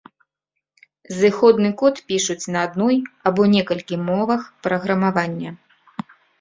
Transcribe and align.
Зыходны 1.19 1.69
код 1.81 1.95
пішуць 2.09 2.49
на 2.57 2.65
адной 2.69 2.97
або 3.29 3.41
некалькіх 3.55 3.99
мовах 4.11 4.51
праграмавання. 4.67 5.49